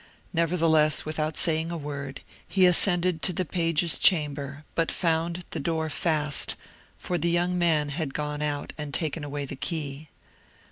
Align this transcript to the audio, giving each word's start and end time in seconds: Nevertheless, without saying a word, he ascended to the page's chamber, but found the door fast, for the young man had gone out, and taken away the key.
Nevertheless, 0.33 1.05
without 1.05 1.37
saying 1.37 1.69
a 1.69 1.77
word, 1.77 2.21
he 2.47 2.65
ascended 2.65 3.21
to 3.21 3.31
the 3.31 3.45
page's 3.45 3.99
chamber, 3.99 4.63
but 4.73 4.91
found 4.91 5.45
the 5.51 5.59
door 5.59 5.91
fast, 5.91 6.55
for 6.97 7.19
the 7.19 7.29
young 7.29 7.55
man 7.55 7.89
had 7.89 8.15
gone 8.15 8.41
out, 8.41 8.73
and 8.79 8.95
taken 8.95 9.23
away 9.23 9.45
the 9.45 9.55
key. 9.55 10.09